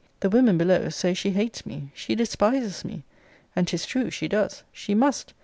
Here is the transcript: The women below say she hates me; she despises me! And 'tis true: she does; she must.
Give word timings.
The 0.21 0.31
women 0.31 0.57
below 0.57 0.89
say 0.89 1.13
she 1.13 1.29
hates 1.29 1.63
me; 1.63 1.91
she 1.93 2.15
despises 2.15 2.83
me! 2.83 3.03
And 3.55 3.67
'tis 3.67 3.85
true: 3.85 4.09
she 4.09 4.27
does; 4.27 4.63
she 4.71 4.95
must. 4.95 5.35